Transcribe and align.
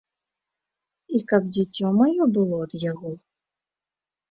І 1.19 1.21
каб 1.33 1.41
дзіцё 1.59 1.93
маё 2.01 2.23
было 2.39 2.55
ад 2.67 2.73
яго? 2.91 3.09